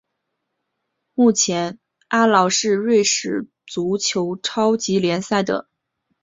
[1.13, 5.81] 目前阿劳是瑞士足球超级联赛的参赛球队之一。